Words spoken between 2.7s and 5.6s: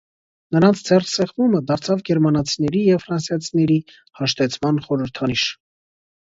և ֆրանսիացիների հաշտեցման խորհրդանիշ։